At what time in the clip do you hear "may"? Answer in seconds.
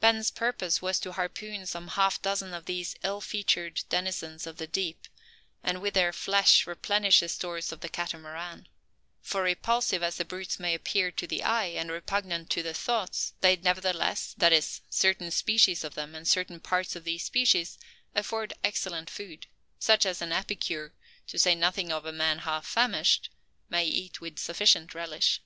10.58-10.72, 23.68-23.84